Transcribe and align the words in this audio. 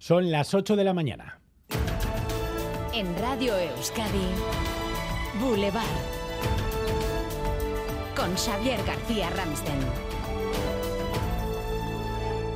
Son 0.00 0.30
las 0.30 0.54
8 0.54 0.76
de 0.76 0.84
la 0.84 0.94
mañana. 0.94 1.40
En 2.94 3.14
Radio 3.18 3.54
Euskadi, 3.54 4.28
Boulevard. 5.38 5.84
Con 8.16 8.34
Xavier 8.34 8.82
García 8.86 9.28
Ramsten. 9.28 9.78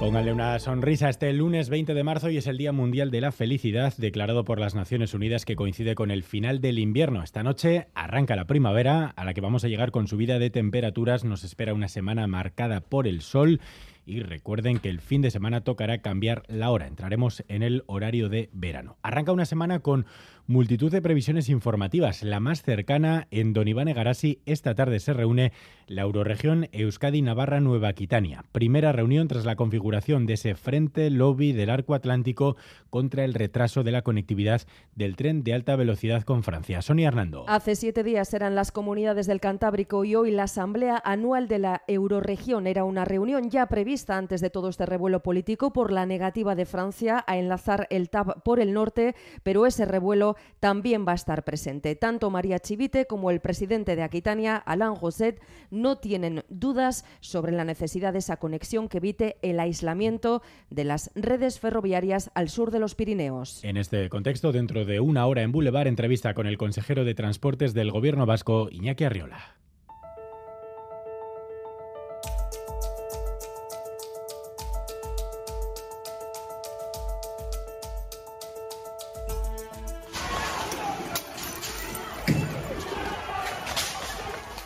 Pónganle 0.00 0.32
una 0.32 0.58
sonrisa 0.58 1.10
este 1.10 1.34
lunes 1.34 1.68
20 1.68 1.92
de 1.92 2.02
marzo 2.02 2.30
y 2.30 2.38
es 2.38 2.46
el 2.46 2.56
Día 2.56 2.72
Mundial 2.72 3.10
de 3.10 3.20
la 3.20 3.30
Felicidad 3.30 3.92
declarado 3.98 4.44
por 4.44 4.58
las 4.58 4.74
Naciones 4.74 5.12
Unidas 5.12 5.44
que 5.44 5.54
coincide 5.54 5.94
con 5.94 6.10
el 6.10 6.22
final 6.22 6.62
del 6.62 6.78
invierno. 6.78 7.22
Esta 7.22 7.42
noche 7.42 7.88
arranca 7.94 8.36
la 8.36 8.46
primavera 8.46 9.12
a 9.16 9.24
la 9.26 9.34
que 9.34 9.42
vamos 9.42 9.64
a 9.64 9.68
llegar 9.68 9.90
con 9.90 10.08
subida 10.08 10.38
de 10.38 10.48
temperaturas. 10.48 11.24
Nos 11.24 11.44
espera 11.44 11.74
una 11.74 11.88
semana 11.88 12.26
marcada 12.26 12.80
por 12.80 13.06
el 13.06 13.20
sol 13.20 13.60
y 14.06 14.20
recuerden 14.20 14.78
que 14.78 14.90
el 14.90 15.00
fin 15.00 15.22
de 15.22 15.30
semana 15.30 15.62
tocará 15.62 15.98
cambiar 15.98 16.42
la 16.48 16.70
hora. 16.70 16.86
Entraremos 16.86 17.44
en 17.48 17.62
el 17.62 17.84
horario 17.86 18.28
de 18.28 18.50
verano. 18.52 18.96
Arranca 19.02 19.32
una 19.32 19.46
semana 19.46 19.80
con 19.80 20.06
multitud 20.46 20.92
de 20.92 21.00
previsiones 21.00 21.48
informativas. 21.48 22.22
La 22.22 22.38
más 22.38 22.62
cercana 22.62 23.28
en 23.30 23.54
Don 23.54 23.66
Iván 23.66 23.88
Egarasi, 23.88 24.40
esta 24.44 24.74
tarde 24.74 25.00
se 25.00 25.14
reúne 25.14 25.52
la 25.86 26.02
Euroregión 26.02 26.68
Euskadi-Navarra-Nueva 26.72 27.88
Aquitania. 27.88 28.44
Primera 28.52 28.92
reunión 28.92 29.26
tras 29.26 29.46
la 29.46 29.56
configuración 29.56 30.26
de 30.26 30.34
ese 30.34 30.54
frente 30.54 31.08
lobby 31.08 31.52
del 31.52 31.70
arco 31.70 31.94
atlántico 31.94 32.56
contra 32.90 33.24
el 33.24 33.32
retraso 33.32 33.84
de 33.84 33.92
la 33.92 34.02
conectividad 34.02 34.62
del 34.94 35.16
tren 35.16 35.44
de 35.44 35.54
alta 35.54 35.76
velocidad 35.76 36.24
con 36.24 36.42
Francia. 36.42 36.82
Sonia 36.82 37.08
Hernando. 37.08 37.44
Hace 37.48 37.74
siete 37.74 38.02
días 38.02 38.34
eran 38.34 38.54
las 38.54 38.70
comunidades 38.70 39.26
del 39.26 39.40
Cantábrico 39.40 40.04
y 40.04 40.14
hoy 40.14 40.30
la 40.30 40.44
Asamblea 40.44 41.00
Anual 41.04 41.48
de 41.48 41.58
la 41.58 41.82
Euroregión. 41.88 42.66
Era 42.66 42.84
una 42.84 43.06
reunión 43.06 43.48
ya 43.50 43.66
prevista 43.66 43.93
antes 44.08 44.40
de 44.40 44.50
todo 44.50 44.68
este 44.68 44.86
revuelo 44.86 45.22
político 45.22 45.72
por 45.72 45.92
la 45.92 46.04
negativa 46.04 46.54
de 46.56 46.66
Francia 46.66 47.24
a 47.26 47.38
enlazar 47.38 47.86
el 47.90 48.10
TAP 48.10 48.42
por 48.42 48.58
el 48.58 48.72
norte, 48.72 49.14
pero 49.44 49.66
ese 49.66 49.84
revuelo 49.84 50.36
también 50.58 51.06
va 51.06 51.12
a 51.12 51.14
estar 51.14 51.44
presente. 51.44 51.94
Tanto 51.94 52.30
María 52.30 52.58
Chivite 52.58 53.06
como 53.06 53.30
el 53.30 53.40
presidente 53.40 53.94
de 53.94 54.02
Aquitania, 54.02 54.56
Alain 54.56 54.96
Roset, 55.00 55.40
no 55.70 55.98
tienen 55.98 56.44
dudas 56.48 57.04
sobre 57.20 57.52
la 57.52 57.64
necesidad 57.64 58.12
de 58.12 58.18
esa 58.18 58.38
conexión 58.38 58.88
que 58.88 58.98
evite 58.98 59.36
el 59.42 59.60
aislamiento 59.60 60.42
de 60.70 60.84
las 60.84 61.12
redes 61.14 61.60
ferroviarias 61.60 62.30
al 62.34 62.48
sur 62.48 62.72
de 62.72 62.80
los 62.80 62.96
Pirineos. 62.96 63.62
En 63.62 63.76
este 63.76 64.08
contexto, 64.08 64.50
dentro 64.50 64.84
de 64.84 64.98
una 64.98 65.26
hora 65.26 65.42
en 65.42 65.52
Boulevard, 65.52 65.86
entrevista 65.86 66.34
con 66.34 66.48
el 66.48 66.58
consejero 66.58 67.04
de 67.04 67.14
Transportes 67.14 67.74
del 67.74 67.92
Gobierno 67.92 68.26
vasco, 68.26 68.68
Iñaki 68.70 69.04
Arriola. 69.04 69.54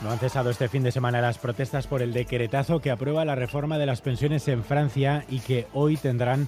No 0.00 0.12
han 0.12 0.18
cesado 0.20 0.50
este 0.50 0.68
fin 0.68 0.84
de 0.84 0.92
semana 0.92 1.20
las 1.20 1.38
protestas 1.38 1.88
por 1.88 2.02
el 2.02 2.12
decretazo 2.12 2.80
que 2.80 2.92
aprueba 2.92 3.24
la 3.24 3.34
reforma 3.34 3.78
de 3.78 3.86
las 3.86 4.00
pensiones 4.00 4.46
en 4.46 4.62
Francia 4.62 5.24
y 5.28 5.40
que 5.40 5.66
hoy 5.72 5.96
tendrán 5.96 6.46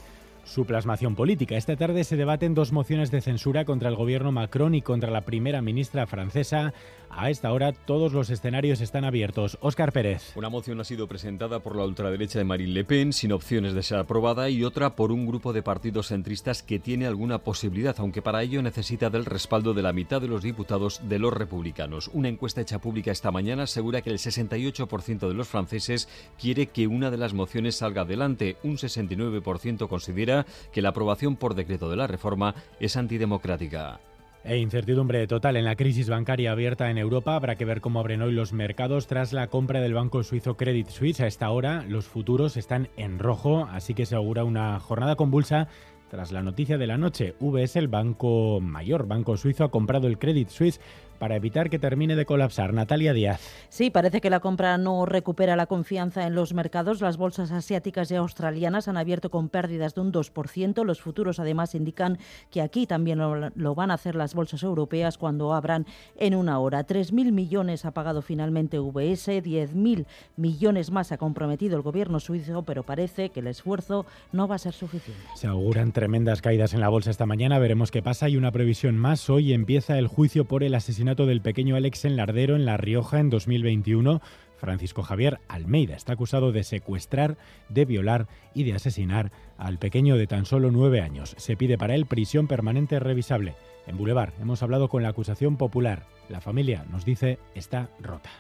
su 0.51 0.65
plasmación 0.65 1.15
política. 1.15 1.57
Esta 1.57 1.77
tarde 1.77 2.03
se 2.03 2.17
debaten 2.17 2.55
dos 2.55 2.73
mociones 2.73 3.13
de 3.13 3.21
censura 3.21 3.65
contra 3.65 3.89
el 3.89 3.95
gobierno 3.95 4.33
Macron 4.33 4.75
y 4.75 4.83
contra 4.83 5.11
la 5.11 5.21
primera 5.21 5.63
ministra 5.63 6.09
francesa. 6.09 6.75
A 7.09 7.31
esta 7.31 7.53
hora 7.53 7.73
todos 7.73 8.13
los 8.13 8.31
escenarios 8.31 8.81
están 8.81 9.05
abiertos. 9.05 9.59
Óscar 9.61 9.93
Pérez. 9.93 10.33
Una 10.37 10.49
moción 10.49 10.81
ha 10.81 10.85
sido 10.85 11.09
presentada 11.09 11.61
por 11.61 11.77
la 11.77 11.85
ultraderecha 11.85 12.39
de 12.39 12.45
Marine 12.45 12.73
Le 12.73 12.85
Pen 12.85 13.13
sin 13.13 13.33
opciones 13.33 13.75
de 13.75 13.83
ser 13.83 13.99
aprobada 13.99 14.49
y 14.49 14.63
otra 14.65 14.95
por 14.97 15.13
un 15.13 15.27
grupo 15.27 15.53
de 15.53 15.63
partidos 15.63 16.09
centristas 16.09 16.63
que 16.63 16.79
tiene 16.79 17.07
alguna 17.07 17.39
posibilidad, 17.39 17.97
aunque 17.99 18.23
para 18.23 18.43
ello 18.43 18.63
necesita 18.63 19.11
del 19.11 19.27
respaldo 19.27 19.75
de 19.75 19.83
la 19.83 19.93
mitad 19.93 20.21
de 20.21 20.29
los 20.29 20.43
diputados 20.43 21.01
de 21.09 21.19
los 21.19 21.33
republicanos. 21.33 22.11
Una 22.13 22.29
encuesta 22.29 22.61
hecha 22.61 22.81
pública 22.81 23.11
esta 23.11 23.31
mañana 23.31 23.65
asegura 23.65 24.03
que 24.03 24.11
el 24.11 24.19
68% 24.19 25.29
de 25.29 25.35
los 25.35 25.49
franceses 25.49 26.09
quiere 26.41 26.67
que 26.67 26.87
una 26.87 27.11
de 27.11 27.19
las 27.19 27.35
mociones 27.35 27.77
salga 27.77 28.03
adelante. 28.03 28.57
Un 28.63 28.77
69% 28.77 29.89
considera 29.89 30.40
que 30.73 30.83
la 30.83 30.91
aprobación 30.91 31.37
por 31.37 31.55
decreto 31.55 31.91
de 31.91 31.97
la 31.97 32.07
reforma 32.07 32.55
es 32.79 32.97
antidemocrática. 32.97 34.01
E 34.43 34.57
incertidumbre 34.57 35.27
total 35.27 35.57
en 35.57 35.67
la 35.67 35.77
crisis 35.77 36.09
bancaria 36.09 36.53
abierta 36.53 36.91
en 36.91 36.97
Europa. 36.97 37.37
Habrá 37.37 37.57
que 37.57 37.67
ver 37.67 37.83
cómo 37.83 38.01
abren 38.01 38.23
hoy 38.23 38.33
los 38.33 38.55
mercados 38.55 39.07
tras 39.07 39.35
la 39.35 39.49
compra 39.49 39.83
del 39.83 39.93
banco 39.93 40.23
suizo 40.23 40.57
Credit 40.57 40.89
Suisse. 40.89 41.21
A 41.21 41.27
esta 41.27 41.51
hora 41.51 41.85
los 41.87 42.07
futuros 42.07 42.57
están 42.57 42.89
en 42.97 43.19
rojo, 43.19 43.69
así 43.71 43.93
que 43.93 44.07
se 44.07 44.17
augura 44.17 44.45
una 44.45 44.81
jornada 44.81 45.17
convulsa 45.17 45.69
tras 46.11 46.33
la 46.33 46.43
noticia 46.43 46.79
de 46.79 46.87
la 46.87 46.97
noche. 46.97 47.35
VS, 47.39 47.77
el 47.77 47.89
banco 47.89 48.61
mayor, 48.61 49.07
banco 49.07 49.37
suizo, 49.37 49.65
ha 49.65 49.71
comprado 49.71 50.09
el 50.09 50.19
Credit 50.19 50.49
Suisse 50.49 50.81
para 51.21 51.37
evitar 51.37 51.69
que 51.69 51.79
termine 51.79 52.17
de 52.17 52.25
colapsar. 52.25 52.73
Natalia 52.73 53.13
Díaz. 53.13 53.41
Sí, 53.69 53.91
parece 53.91 54.23
que 54.23 54.31
la 54.31 54.41
compra 54.41 54.79
no 54.79 55.05
recupera 55.05 55.55
la 55.55 55.67
confianza 55.67 56.27
en 56.27 56.35
los 56.35 56.55
mercados. 56.55 57.03
Las 57.03 57.19
bolsas 57.19 57.53
asiáticas 57.53 58.11
y 58.11 58.15
australianas 58.15 58.89
han 58.89 58.97
abierto 58.97 59.31
con 59.31 59.51
pérdidas 59.51 59.95
de 59.95 60.01
un 60.01 60.13
2%. 60.13 60.83
Los 60.83 61.03
futuros 61.03 61.39
además 61.39 61.75
indican 61.75 62.19
que 62.51 62.63
aquí 62.63 62.87
también 62.87 63.19
lo, 63.19 63.75
van 63.75 63.91
a 63.91 63.95
hacer 63.95 64.15
las 64.15 64.35
bolsas 64.35 64.63
europeas 64.63 65.19
cuando 65.19 65.53
abran 65.53 65.87
en 66.17 66.35
una 66.35 66.59
hora. 66.59 66.87
3.000 66.87 67.33
millones 67.33 67.85
ha 67.85 67.91
pagado 67.91 68.23
finalmente 68.23 68.79
VS, 68.79 69.45
10.000 69.45 70.07
millones 70.37 70.91
más 70.91 71.13
ha 71.13 71.19
comprometido 71.19 71.77
el 71.77 71.83
gobierno 71.83 72.19
suizo, 72.19 72.63
pero 72.63 72.83
parece 72.83 73.29
que 73.29 73.41
el 73.41 73.49
esfuerzo 73.49 74.07
no 74.33 74.49
va 74.49 74.55
a 74.55 74.59
ser 74.59 74.73
suficiente. 74.73 75.23
Se 75.35 75.47
auguran 75.47 75.93
tremendas 75.93 76.41
caídas 76.41 76.73
en 76.73 76.81
la 76.81 76.89
bolsa 76.89 77.11
esta 77.11 77.27
mañana. 77.27 77.59
Veremos 77.59 77.91
qué 77.91 78.01
pasa. 78.01 78.31
Y 78.31 78.39
una 78.39 78.53
previsión 78.53 78.97
más. 78.97 79.29
Hoy 79.29 79.53
empieza 79.53 79.99
el 79.99 80.07
juicio 80.07 80.47
por 80.47 80.63
el 80.63 80.75
asesinato 80.75 81.10
del 81.17 81.41
pequeño 81.41 81.77
Alex 81.77 82.05
en 82.05 82.17
Lardero, 82.17 82.57
en 82.57 82.65
La 82.65 82.77
Rioja, 82.77 83.19
en 83.19 83.31
2021. 83.31 84.21
Francisco 84.57 85.03
Javier 85.03 85.41
Almeida 85.49 85.97
está 85.97 86.13
acusado 86.13 86.53
de 86.53 86.65
secuestrar, 86.65 87.37
de 87.69 87.85
violar 87.85 88.29
y 88.55 88.65
de 88.65 88.75
asesinar 88.75 89.33
al 89.59 89.79
pequeño 89.79 90.17
de 90.17 90.27
tan 90.27 90.45
solo 90.45 90.71
nueve 90.71 91.01
años. 91.01 91.35
Se 91.39 91.57
pide 91.57 91.79
para 91.79 91.95
él 91.95 92.07
prisión 92.07 92.47
permanente 92.47 93.01
revisable. 93.01 93.55
En 93.87 93.97
Boulevard 93.97 94.33
hemos 94.41 94.63
hablado 94.63 94.89
con 94.89 95.03
la 95.03 95.09
acusación 95.09 95.57
popular. 95.57 96.07
La 96.29 96.41
familia 96.41 96.85
nos 96.91 97.05
dice 97.05 97.39
está 97.55 97.89
rota. 98.01 98.31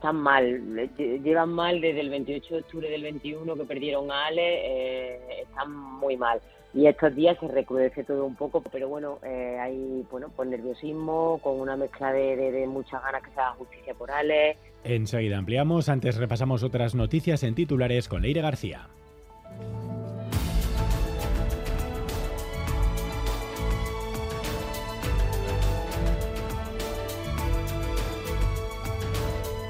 Están 0.00 0.16
mal, 0.16 0.88
llevan 0.96 1.50
mal 1.50 1.78
desde 1.78 2.00
el 2.00 2.08
28 2.08 2.54
de 2.54 2.60
octubre 2.62 2.88
del 2.88 3.02
21 3.02 3.54
que 3.54 3.64
perdieron 3.64 4.10
a 4.10 4.28
Ale, 4.28 4.40
eh, 4.40 5.42
están 5.42 5.74
muy 5.74 6.16
mal 6.16 6.40
y 6.72 6.86
estos 6.86 7.14
días 7.14 7.36
se 7.38 7.48
recrudece 7.48 8.04
todo 8.04 8.24
un 8.24 8.34
poco, 8.34 8.62
pero 8.72 8.88
bueno, 8.88 9.18
eh, 9.22 9.58
hay 9.60 10.02
bueno, 10.10 10.30
pues 10.34 10.48
nerviosismo, 10.48 11.38
con 11.42 11.60
una 11.60 11.76
mezcla 11.76 12.14
de, 12.14 12.66
muchas 12.66 13.02
ganas 13.02 13.22
que 13.22 13.30
se 13.30 13.40
haga 13.40 13.52
justicia 13.52 13.92
por 13.92 14.10
Ale. 14.10 14.56
Enseguida 14.84 15.36
ampliamos, 15.36 15.90
antes 15.90 16.16
repasamos 16.16 16.62
otras 16.62 16.94
noticias 16.94 17.42
en 17.42 17.54
titulares 17.54 18.08
con 18.08 18.22
Leire 18.22 18.40
García. 18.40 18.88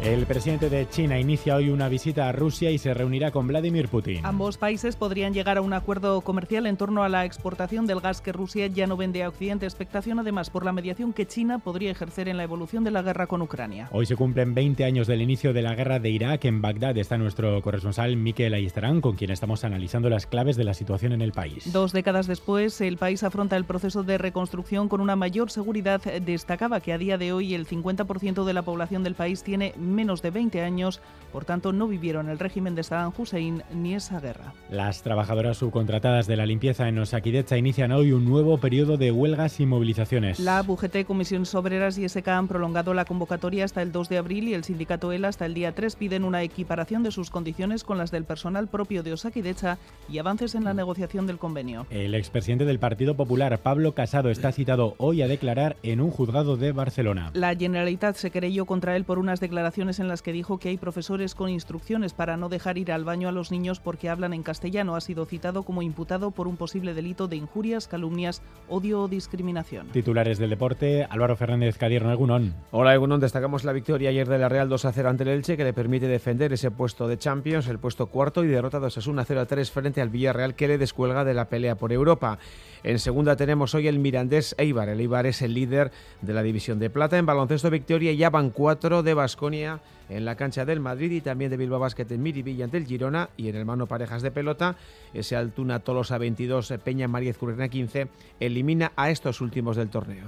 El 0.03 0.25
presidente 0.25 0.71
de 0.71 0.89
China 0.89 1.21
inicia 1.21 1.57
hoy 1.57 1.69
una 1.69 1.91
visita 1.91 2.27
a 2.27 2.33
Rusia 2.33 2.71
y 2.71 2.79
se 2.79 2.95
reunirá 2.95 3.31
con 3.33 3.47
Vladimir 3.47 3.89
Putin. 3.89 4.25
Ambos 4.25 4.57
países 4.57 4.97
podrían 4.97 5.35
llegar 5.35 5.59
a 5.59 5.61
un 5.61 5.75
acuerdo 5.75 6.23
comercial 6.23 6.67
en 6.67 6.79
torno 6.79 7.05
a 7.05 7.11
la 7.11 7.27
exportación 7.27 7.87
del 7.87 8.01
gas 8.01 8.23
que 8.23 8.33
Rusia 8.33 8.67
ya 8.69 8.87
no 8.87 8.97
vende 8.97 9.23
a 9.23 9.29
Occidente. 9.29 9.67
Expectación 9.67 10.19
además 10.19 10.49
por 10.49 10.65
la 10.65 10.73
mediación 10.73 11.13
que 11.13 11.27
China 11.27 11.59
podría 11.59 11.91
ejercer 11.91 12.29
en 12.29 12.39
la 12.39 12.45
evolución 12.45 12.83
de 12.83 12.93
la 12.93 13.03
guerra 13.03 13.27
con 13.27 13.43
Ucrania. 13.43 13.91
Hoy 13.93 14.07
se 14.07 14.17
cumplen 14.17 14.55
20 14.55 14.85
años 14.85 15.07
del 15.07 15.21
inicio 15.21 15.53
de 15.53 15.61
la 15.61 15.75
guerra 15.75 15.99
de 15.99 16.09
Irak. 16.09 16.47
En 16.47 16.63
Bagdad 16.63 16.97
está 16.97 17.19
nuestro 17.19 17.61
corresponsal 17.61 18.17
Miquel 18.17 18.55
Ayestarán, 18.55 19.03
con 19.03 19.17
quien 19.17 19.31
estamos 19.31 19.65
analizando 19.65 20.09
las 20.09 20.27
claves 20.27 20.57
de 20.57 20.65
la 20.65 20.73
situación 20.73 21.13
en 21.13 21.21
el 21.21 21.33
país. 21.33 21.71
Dos 21.75 21.93
décadas 21.93 22.27
después, 22.27 22.81
el 22.81 22.97
país 22.97 23.23
afronta 23.23 23.59
el 23.59 23.67
proceso 23.67 24.03
de 24.03 24.17
reconstrucción 24.17 24.89
con 24.89 25.03
una 25.03 25.15
mayor 25.15 25.51
seguridad. 25.51 26.01
Destacaba 26.01 26.81
que 26.81 26.95
a 26.95 26.99
día 26.99 27.19
de 27.19 27.35
hoy 27.35 27.53
el 27.53 27.67
50% 27.67 28.45
de 28.45 28.53
la 28.55 28.63
población 28.63 29.03
del 29.03 29.15
país 29.15 29.43
tiene 29.43 29.75
menos 29.91 30.23
de 30.23 30.31
20 30.31 30.63
años, 30.63 31.01
por 31.33 31.45
tanto 31.45 31.73
no 31.73 31.87
vivieron 31.87 32.29
el 32.29 32.39
régimen 32.39 32.75
de 32.75 32.83
Saddam 32.83 33.13
Hussein 33.17 33.63
ni 33.73 33.95
esa 33.95 34.21
guerra. 34.21 34.53
Las 34.71 35.03
trabajadoras 35.03 35.59
subcontratadas 35.59 36.27
de 36.27 36.37
la 36.37 36.47
limpieza 36.47 36.89
en 36.89 36.99
Osakidecha 36.99 37.57
inician 37.57 37.93
hoy 37.93 38.13
un 38.13 38.25
nuevo 38.25 38.59
periodo 38.59 38.97
de 38.97 39.13
huelgas 39.13 39.61
y 39.61 39.67
movilizaciones. 39.67 40.41
La 40.41 40.65
UGT, 40.67 41.05
Comisiones 41.07 41.55
Obreras 41.55 41.99
y 41.99 42.09
SK 42.09 42.29
han 42.29 42.49
prolongado 42.49 42.95
la 42.95 43.05
convocatoria 43.05 43.65
hasta 43.65 43.83
el 43.83 43.93
2 43.93 44.09
de 44.09 44.19
abril 44.19 44.49
y 44.49 44.55
el 44.55 44.65
sindicato 44.65 45.13
ELA 45.13 45.29
hasta 45.29 45.47
el 45.47 45.55
día 45.55 45.75
3 45.75 45.97
piden 45.97 46.25
una 46.25 46.43
equiparación 46.43 47.03
de 47.03 47.13
sus 47.13 47.31
condiciones 47.31 47.85
con 47.85 47.99
las 47.99 48.11
del 48.11 48.25
personal 48.25 48.69
propio 48.69 49.03
de 49.03 49.13
Osakidecha 49.13 49.79
y 50.09 50.19
avances 50.19 50.55
en 50.55 50.65
la 50.65 50.75
negociación 50.75 51.27
del 51.27 51.39
convenio. 51.39 51.87
El 51.91 52.15
expresidente 52.15 52.65
del 52.65 52.79
Partido 52.79 53.17
Popular, 53.17 53.59
Pablo 53.59 53.95
Casado, 53.95 54.31
está 54.31 54.53
citado 54.53 54.95
hoy 54.99 55.23
a 55.23 55.29
declarar 55.29 55.77
en 55.83 56.01
un 56.01 56.11
juzgado 56.11 56.57
de 56.57 56.73
Barcelona. 56.73 57.31
La 57.35 57.55
Generalitat 57.55 58.17
se 58.17 58.31
creyó 58.31 58.67
contra 58.67 58.97
él 58.97 59.05
por 59.05 59.19
unas 59.19 59.41
declaraciones 59.41 59.80
declaraciones 59.81 60.01
en 60.01 60.09
las 60.09 60.21
que 60.21 60.33
dijo 60.33 60.59
que 60.59 60.69
hay 60.69 60.77
profesores 60.77 61.35
con 61.35 61.49
instrucciones 61.49 62.13
para 62.13 62.37
no 62.37 62.51
dejar 62.51 62.77
ir 62.77 62.93
al 62.93 63.05
baño 63.05 63.29
a 63.29 63.33
los 63.33 63.51
niños 63.51 63.81
porque 63.81 64.11
hablan 64.11 64.35
en 64.35 64.43
castellano. 64.43 64.95
Ha 64.95 65.01
sido 65.01 65.25
citado 65.25 65.63
como 65.63 65.81
imputado 65.81 66.33
por 66.33 66.49
un 66.49 66.59
posible 66.59 66.93
delito 66.93 67.29
de 67.29 67.37
injurias, 67.37 67.89
calumnias, 67.89 68.43
odio 68.69 69.03
o 69.03 69.09
discriminación. 69.09 69.89
Titulares 69.89 70.39
del 70.39 70.51
deporte, 70.51 71.07
Álvaro 71.09 71.35
Fernández 71.35 71.79
Cadierno, 71.79 72.13
Egunon. 72.13 72.53
Hola 72.73 72.95
Egunon, 72.95 73.21
destacamos 73.21 73.65
la 73.65 73.73
victoria 73.73 74.11
ayer 74.11 74.29
de 74.29 74.37
la 74.37 74.51
Real 74.51 74.69
2 74.69 74.85
a 74.85 74.93
0 74.93 75.09
ante 75.09 75.23
el 75.23 75.31
Elche 75.31 75.57
que 75.57 75.65
le 75.65 75.73
permite 75.73 76.09
defender 76.09 76.53
ese 76.53 76.71
puesto 76.71 77.09
de 77.09 77.17
Champions, 77.17 77.67
el 77.67 77.79
puesto 77.79 78.09
cuarto 78.09 78.45
y 78.45 78.49
derrota 78.49 78.81
2 78.81 78.99
a 78.99 79.11
1 79.11 79.25
0 79.25 79.41
a 79.41 79.47
3 79.47 79.71
frente 79.71 80.03
al 80.03 80.11
Villarreal 80.11 80.55
que 80.57 80.69
le 80.69 80.77
descuelga 80.77 81.25
de 81.25 81.33
la 81.33 81.49
pelea 81.49 81.77
por 81.77 81.91
Europa. 81.91 82.39
En 82.83 82.99
segunda 82.99 83.37
tenemos 83.37 83.75
hoy 83.75 83.89
el 83.89 83.99
Mirandés 83.99 84.55
Eibar. 84.59 84.91
El 84.91 85.01
Eibar 85.01 85.25
es 85.27 85.41
el 85.41 85.55
líder 85.55 85.91
de 86.21 86.35
la 86.35 86.43
división 86.43 86.79
de 86.79 86.91
plata. 86.91 87.17
En 87.17 87.25
baloncesto 87.25 87.71
victoria 87.71 88.13
ya 88.13 88.29
van 88.29 88.51
cuatro 88.51 89.03
de 89.03 89.15
Basconia 89.15 89.70
en 90.09 90.25
la 90.25 90.35
cancha 90.35 90.65
del 90.65 90.81
Madrid 90.81 91.13
y 91.13 91.21
también 91.21 91.51
de 91.51 91.57
Bilbao 91.57 91.79
Basket 91.79 92.07
en 92.11 92.23
Miribilla 92.23 92.65
ante 92.65 92.79
el 92.79 92.87
Girona 92.87 93.31
y 93.37 93.49
en 93.49 93.57
el 93.57 93.65
mano 93.65 93.87
parejas 93.87 94.23
de 94.23 94.31
pelota 94.31 94.77
ese 95.15 95.37
Altuna 95.37 95.81
Tolosa 95.81 96.19
22 96.19 96.75
Peña 96.83 97.07
María 97.07 97.35
Currena 97.35 97.69
15 97.69 98.09
elimina 98.41 98.93
a 98.97 99.11
estos 99.11 99.41
últimos 99.41 99.77
del 99.77 99.89
torneo. 99.89 100.27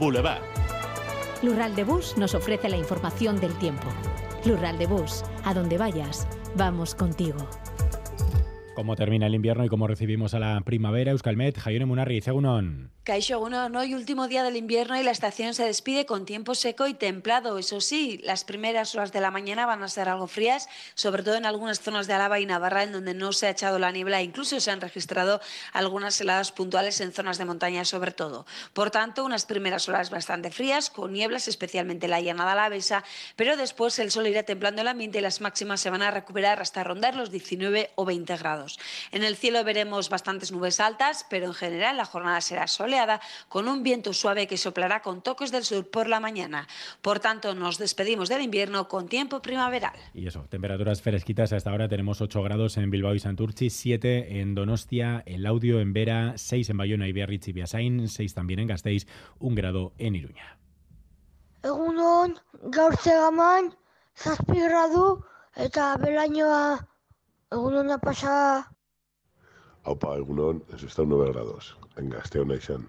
Boulevard. 0.00 0.42
Lural 1.42 1.76
de 1.76 1.84
Bus 1.84 2.16
nos 2.16 2.34
ofrece 2.34 2.68
la 2.68 2.76
información 2.76 3.38
del 3.40 3.52
tiempo. 3.58 3.86
Lural 4.44 4.78
de 4.78 4.86
Bus, 4.86 5.24
a 5.44 5.54
donde 5.54 5.78
vayas, 5.78 6.26
vamos 6.56 6.94
contigo. 6.94 7.38
¿Cómo 8.74 8.94
termina 8.94 9.26
el 9.26 9.34
invierno 9.34 9.64
y 9.64 9.68
cómo 9.68 9.88
recibimos 9.88 10.34
a 10.34 10.38
la 10.38 10.60
primavera? 10.60 11.10
Euskalmet, 11.10 11.58
Jaione 11.58 11.86
Munarri, 11.86 12.20
Segunon. 12.20 12.90
Caixo 13.08 13.48
no 13.48 13.80
hoy 13.80 13.94
último 13.94 14.28
día 14.28 14.42
del 14.42 14.58
invierno 14.58 15.00
y 15.00 15.02
la 15.02 15.12
estación 15.12 15.54
se 15.54 15.64
despide 15.64 16.04
con 16.04 16.26
tiempo 16.26 16.54
seco 16.54 16.86
y 16.86 16.92
templado. 16.92 17.56
Eso 17.56 17.80
sí, 17.80 18.20
las 18.22 18.44
primeras 18.44 18.94
horas 18.94 19.12
de 19.12 19.22
la 19.22 19.30
mañana 19.30 19.64
van 19.64 19.82
a 19.82 19.88
ser 19.88 20.10
algo 20.10 20.26
frías, 20.26 20.68
sobre 20.92 21.22
todo 21.22 21.36
en 21.36 21.46
algunas 21.46 21.80
zonas 21.80 22.06
de 22.06 22.12
Álava 22.12 22.38
y 22.38 22.44
Navarra, 22.44 22.82
en 22.82 22.92
donde 22.92 23.14
no 23.14 23.32
se 23.32 23.46
ha 23.46 23.50
echado 23.50 23.78
la 23.78 23.92
niebla. 23.92 24.20
Incluso 24.20 24.60
se 24.60 24.70
han 24.70 24.82
registrado 24.82 25.40
algunas 25.72 26.20
heladas 26.20 26.52
puntuales 26.52 27.00
en 27.00 27.14
zonas 27.14 27.38
de 27.38 27.46
montaña, 27.46 27.86
sobre 27.86 28.12
todo. 28.12 28.44
Por 28.74 28.90
tanto, 28.90 29.24
unas 29.24 29.46
primeras 29.46 29.88
horas 29.88 30.10
bastante 30.10 30.50
frías, 30.50 30.90
con 30.90 31.14
nieblas, 31.14 31.48
especialmente 31.48 32.08
la 32.08 32.20
llanada 32.20 32.52
alavesa, 32.52 33.04
pero 33.36 33.56
después 33.56 33.98
el 34.00 34.10
sol 34.10 34.26
irá 34.26 34.42
templando 34.42 34.82
el 34.82 34.88
ambiente 34.88 35.16
y 35.16 35.22
las 35.22 35.40
máximas 35.40 35.80
se 35.80 35.88
van 35.88 36.02
a 36.02 36.10
recuperar 36.10 36.60
hasta 36.60 36.84
rondar 36.84 37.14
los 37.14 37.30
19 37.30 37.90
o 37.94 38.04
20 38.04 38.36
grados. 38.36 38.78
En 39.12 39.24
el 39.24 39.34
cielo 39.34 39.64
veremos 39.64 40.10
bastantes 40.10 40.52
nubes 40.52 40.78
altas, 40.78 41.24
pero 41.30 41.46
en 41.46 41.54
general 41.54 41.96
la 41.96 42.04
jornada 42.04 42.42
será 42.42 42.66
soleada 42.66 42.97
con 43.48 43.68
un 43.68 43.82
viento 43.82 44.12
suave 44.12 44.46
que 44.46 44.56
soplará 44.56 45.02
con 45.02 45.22
toques 45.22 45.52
del 45.52 45.64
sur 45.64 45.88
por 45.90 46.08
la 46.08 46.20
mañana. 46.20 46.66
Por 47.02 47.20
tanto, 47.20 47.54
nos 47.54 47.78
despedimos 47.78 48.28
del 48.28 48.42
invierno 48.42 48.88
con 48.88 49.08
tiempo 49.08 49.40
primaveral. 49.40 49.94
Y 50.14 50.26
eso, 50.26 50.46
temperaturas 50.48 51.02
fresquitas 51.02 51.52
hasta 51.52 51.70
ahora 51.70 51.88
tenemos 51.88 52.20
8 52.20 52.42
grados 52.42 52.76
en 52.76 52.90
Bilbao 52.90 53.14
y 53.14 53.20
Santurchi, 53.20 53.70
7 53.70 54.40
en 54.40 54.54
Donostia, 54.54 55.22
el 55.26 55.46
Audio 55.46 55.80
en 55.80 55.92
Vera, 55.92 56.34
6 56.36 56.70
en 56.70 56.76
Bayona 56.76 57.08
y 57.08 57.12
Biarritz 57.12 57.48
y 57.48 57.52
Biasain, 57.52 58.08
6 58.08 58.34
también 58.34 58.60
en 58.60 58.68
Gasteiz, 58.68 59.06
1 59.38 59.54
grado 59.54 59.92
en 59.98 60.16
Iruña. 60.16 60.58
Egunon, 61.62 62.38
gaur 62.70 62.96
zegaman, 62.96 63.74
zazpi 64.14 64.60
gradu, 64.60 65.24
eta 65.56 65.96
belainoa 65.98 66.86
egunona 67.50 67.98
pasa. 67.98 68.70
Aupa, 69.84 70.14
egunon, 70.16 70.62
ez 70.74 70.84
está 70.84 71.02
9 71.02 71.32
grados. 71.32 71.76
En 71.98 72.10
Gasteo 72.10 72.44
Nation. 72.44 72.88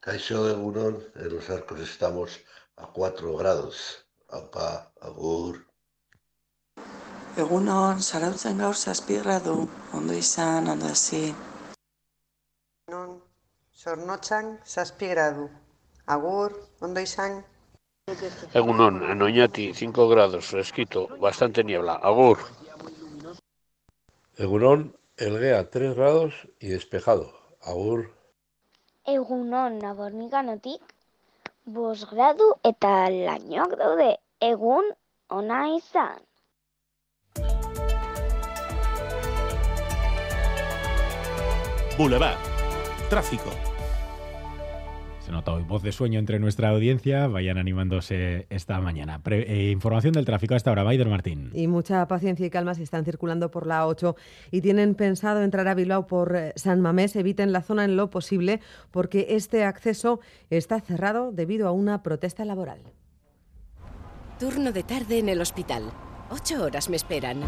Caixo 0.00 0.50
Egunon, 0.50 0.98
en 1.14 1.34
los 1.34 1.48
arcos 1.48 1.80
estamos 1.80 2.40
a 2.76 2.86
4 2.86 3.36
grados. 3.36 4.04
Apa, 4.28 4.92
agur. 5.00 5.66
Egunon, 7.36 8.02
zarautzen 8.02 8.58
gaur 8.58 8.74
zazpi 8.74 9.18
gradu, 9.22 9.68
ondo 9.92 10.14
izan, 10.14 10.68
ondo 10.68 10.86
hasi. 10.86 11.34
Egunon, 12.88 13.20
zornotzan 13.72 14.58
zazpi 14.66 15.12
gradu. 15.14 15.48
Agur, 16.06 16.56
ondo 16.80 17.00
izan. 17.00 17.44
Egunon, 18.52 19.02
en 19.10 19.22
Oñati 19.22 19.72
5 19.74 20.08
grados, 20.08 20.46
fresquito, 20.46 21.06
bastante 21.20 21.62
niebla. 21.62 21.94
Agur. 22.02 22.38
Egunon, 24.36 24.96
Elguea 25.16 25.70
3 25.70 25.94
grados 25.94 26.34
y 26.58 26.68
despejado. 26.68 27.30
Agur. 27.60 28.21
Egunon 29.06 29.78
nabornikanotik, 29.82 30.82
bos 31.64 32.04
gradu 32.10 32.52
eta 32.64 32.92
lainoak 33.10 33.76
daude 33.78 34.10
egun 34.40 34.92
ona 35.30 35.64
izan. 35.76 36.22
Boulevard. 41.98 42.40
Tráfico. 43.10 43.71
Se 45.24 45.30
nota 45.30 45.52
hoy 45.52 45.62
voz 45.62 45.84
de 45.84 45.92
sueño 45.92 46.18
entre 46.18 46.40
nuestra 46.40 46.70
audiencia. 46.70 47.28
Vayan 47.28 47.56
animándose 47.56 48.46
esta 48.50 48.80
mañana. 48.80 49.20
Eh, 49.24 49.70
información 49.70 50.14
del 50.14 50.24
tráfico 50.24 50.56
hasta 50.56 50.70
ahora. 50.70 50.82
Maider 50.82 51.08
Martín. 51.08 51.50
Y 51.54 51.68
mucha 51.68 52.08
paciencia 52.08 52.44
y 52.44 52.50
calma 52.50 52.74
si 52.74 52.82
están 52.82 53.04
circulando 53.04 53.48
por 53.48 53.68
la 53.68 53.86
8 53.86 54.16
y 54.50 54.62
tienen 54.62 54.96
pensado 54.96 55.42
entrar 55.42 55.68
a 55.68 55.74
Bilbao 55.74 56.08
por 56.08 56.34
eh, 56.34 56.52
San 56.56 56.80
Mamés. 56.80 57.14
Eviten 57.14 57.52
la 57.52 57.62
zona 57.62 57.84
en 57.84 57.96
lo 57.96 58.10
posible 58.10 58.60
porque 58.90 59.26
este 59.30 59.62
acceso 59.62 60.18
está 60.50 60.80
cerrado 60.80 61.30
debido 61.30 61.68
a 61.68 61.72
una 61.72 62.02
protesta 62.02 62.44
laboral. 62.44 62.80
Turno 64.40 64.72
de 64.72 64.82
tarde 64.82 65.20
en 65.20 65.28
el 65.28 65.40
hospital. 65.40 65.84
Ocho 66.30 66.64
horas 66.64 66.90
me 66.90 66.96
esperan. 66.96 67.42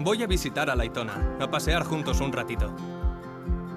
Voy 0.00 0.24
a 0.24 0.26
visitar 0.26 0.70
a 0.70 0.74
Laitona, 0.74 1.36
a 1.40 1.48
pasear 1.48 1.84
juntos 1.84 2.20
un 2.20 2.32
ratito 2.32 2.74